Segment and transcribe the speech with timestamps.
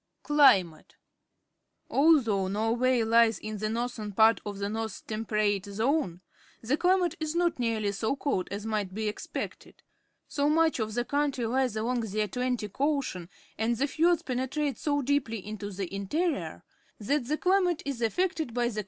[0.23, 0.95] Climate.—
[1.91, 6.21] Although Norway lies in the northern part of the North Temperate Zone,
[6.59, 9.83] the chmate is not nearly so cold as might be expected.
[10.27, 13.29] So much of the country' lies along the Atlantic Ocean
[13.59, 16.63] and the fiords penetrate so deeply into the interior
[16.99, 18.79] that the chmate is affected by the com.